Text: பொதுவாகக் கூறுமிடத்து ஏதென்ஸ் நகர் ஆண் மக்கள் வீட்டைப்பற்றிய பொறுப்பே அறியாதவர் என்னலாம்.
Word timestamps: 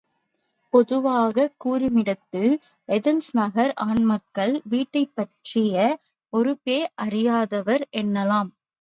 பொதுவாகக் 0.73 1.53
கூறுமிடத்து 1.57 2.41
ஏதென்ஸ் 2.89 3.29
நகர் 3.31 3.73
ஆண் 3.85 4.03
மக்கள் 4.05 4.61
வீட்டைப்பற்றிய 4.69 5.75
பொறுப்பே 6.33 6.79
அறியாதவர் 7.01 7.85
என்னலாம். 7.97 8.51